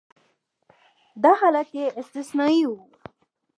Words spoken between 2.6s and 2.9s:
و.